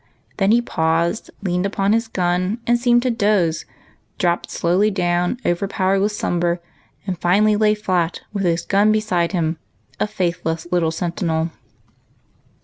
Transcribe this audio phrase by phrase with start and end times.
[0.37, 3.65] Then he paused, leaned upon his gun, and seemed to 160 EIGHT COUSINS.
[3.67, 3.71] doze;
[4.17, 6.59] dropped slowly down, ovei'iDOwered with slum ber,
[7.05, 9.59] and finally lay flat, with his gun beside him,
[9.99, 11.51] a faithless little sentinel.